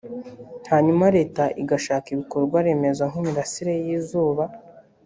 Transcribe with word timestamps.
hanyuma 0.71 1.05
Leta 1.17 1.43
igashaka 1.61 2.07
ibikorwaremezo 2.13 3.03
nk’imirasire 3.11 3.73
y’izuba 3.85 4.43